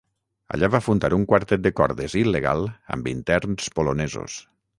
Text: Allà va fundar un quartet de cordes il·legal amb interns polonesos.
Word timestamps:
Allà 0.55 0.69
va 0.75 0.79
fundar 0.85 1.11
un 1.17 1.27
quartet 1.31 1.61
de 1.65 1.73
cordes 1.81 2.15
il·legal 2.23 2.65
amb 2.97 3.13
interns 3.13 3.71
polonesos. 3.79 4.41